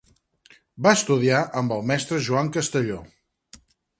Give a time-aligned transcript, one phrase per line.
[0.85, 2.99] Va estudiar amb el mestre Joan Castelló.